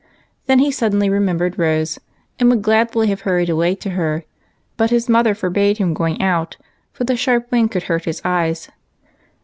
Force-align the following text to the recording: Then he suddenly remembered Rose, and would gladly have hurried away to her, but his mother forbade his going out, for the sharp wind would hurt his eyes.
Then 0.47 0.57
he 0.57 0.71
suddenly 0.71 1.11
remembered 1.11 1.59
Rose, 1.59 1.99
and 2.39 2.49
would 2.49 2.63
gladly 2.63 3.05
have 3.09 3.21
hurried 3.21 3.51
away 3.51 3.75
to 3.75 3.91
her, 3.91 4.23
but 4.75 4.89
his 4.89 5.07
mother 5.07 5.35
forbade 5.35 5.77
his 5.77 5.93
going 5.93 6.19
out, 6.23 6.57
for 6.91 7.03
the 7.03 7.15
sharp 7.15 7.51
wind 7.51 7.71
would 7.75 7.83
hurt 7.83 8.05
his 8.05 8.19
eyes. 8.25 8.71